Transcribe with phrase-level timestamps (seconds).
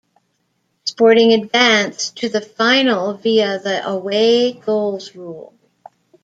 [0.85, 5.53] Sporting advanced to the final via the away goals rule.